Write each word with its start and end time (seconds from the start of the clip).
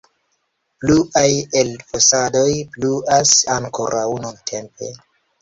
Pluaj 0.83 1.25
elfosadoj 1.63 2.47
pluas 2.77 3.35
ankoraŭ 3.59 4.09
nuntempe. 4.27 4.91